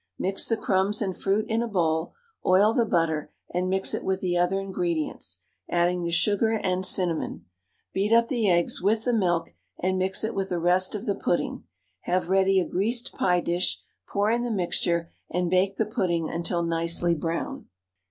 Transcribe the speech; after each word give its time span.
Mix 0.17 0.47
the 0.47 0.57
crumbs 0.57 0.99
and 0.99 1.15
fruit 1.15 1.45
in 1.47 1.61
a 1.61 1.67
bowl, 1.67 2.15
oil 2.43 2.73
the 2.73 2.87
butter 2.87 3.31
and 3.53 3.69
mix 3.69 3.93
it 3.93 4.03
with 4.03 4.19
the 4.19 4.35
other 4.35 4.59
ingredients, 4.59 5.43
adding 5.69 6.01
the 6.01 6.09
sugar 6.09 6.53
and 6.53 6.83
cinnamon; 6.83 7.45
beat 7.93 8.11
up 8.11 8.27
the 8.27 8.49
eggs 8.49 8.81
with 8.81 9.03
the 9.05 9.13
milk, 9.13 9.53
and 9.77 9.99
mix 9.99 10.23
it 10.23 10.33
with 10.33 10.49
the 10.49 10.57
rest 10.57 10.95
of 10.95 11.05
the 11.05 11.13
pudding; 11.13 11.65
have 11.99 12.29
ready 12.29 12.59
a 12.59 12.65
greased 12.67 13.13
pie 13.13 13.41
dish, 13.41 13.79
pour 14.07 14.31
in 14.31 14.41
the 14.41 14.49
mixture, 14.49 15.11
and 15.29 15.51
bake 15.51 15.75
the 15.75 15.85
pudding 15.85 16.27
until 16.31 16.63
nicely 16.63 17.13
brown. 17.13 17.67